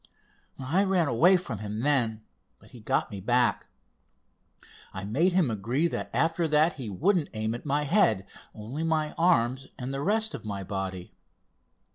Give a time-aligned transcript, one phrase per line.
[0.57, 2.23] I ran away from him then,
[2.57, 3.67] but he got me back.
[4.95, 8.25] I made him agree that after that he wouldn't aim at my head,
[8.55, 11.13] only my arms and the rest of my body.